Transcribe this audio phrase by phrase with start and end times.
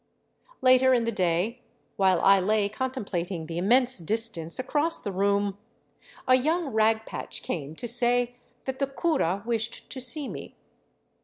[0.63, 1.61] Later in the day,
[1.95, 5.59] while I lay contemplating the immense distance across the room,
[6.27, 8.35] a young rag patch came to say
[8.65, 10.55] that the cura wished to see me.